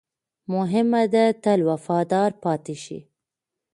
[0.53, 2.99] مهمه ده، تل وفادار پاتې شئ.